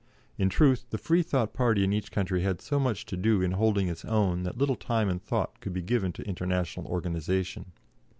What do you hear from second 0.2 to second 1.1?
In truth, the